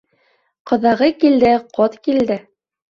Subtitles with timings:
[0.71, 2.45] Ҡоҙағый килде ҡот килде.